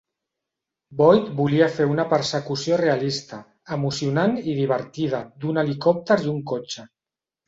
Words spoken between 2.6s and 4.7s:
realista, emocionant i